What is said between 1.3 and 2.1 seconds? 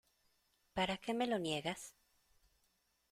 niegas?